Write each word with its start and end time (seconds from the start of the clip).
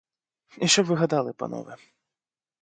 І 0.57 0.67
що 0.67 0.83
б 0.83 0.85
ви 0.85 0.95
гадали, 0.95 1.33
панове? 1.33 1.75